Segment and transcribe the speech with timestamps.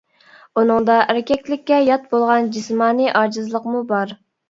[0.61, 4.21] ئۇنىڭدا ئەركەكلىككە يات بولغان جىسمانىي ئاجىزلىقمۇ بار.